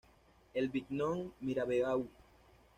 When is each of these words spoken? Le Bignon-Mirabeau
Le 0.55 0.65
Bignon-Mirabeau 0.65 2.09